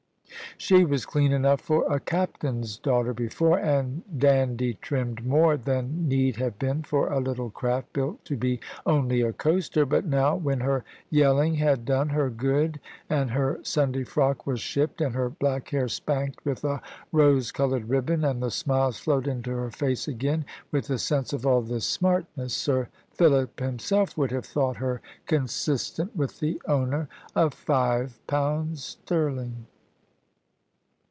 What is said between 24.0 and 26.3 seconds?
would have thought her consistent